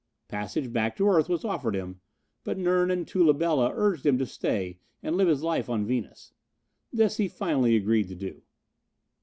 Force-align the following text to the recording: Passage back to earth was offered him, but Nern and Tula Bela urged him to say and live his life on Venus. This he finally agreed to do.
Passage 0.27 0.73
back 0.73 0.95
to 0.97 1.07
earth 1.07 1.29
was 1.29 1.45
offered 1.45 1.75
him, 1.75 2.01
but 2.43 2.57
Nern 2.57 2.89
and 2.89 3.07
Tula 3.07 3.35
Bela 3.35 3.71
urged 3.75 4.03
him 4.03 4.17
to 4.17 4.25
say 4.25 4.79
and 5.03 5.15
live 5.15 5.27
his 5.27 5.43
life 5.43 5.69
on 5.69 5.85
Venus. 5.85 6.33
This 6.91 7.17
he 7.17 7.27
finally 7.27 7.75
agreed 7.75 8.07
to 8.07 8.15
do. 8.15 8.41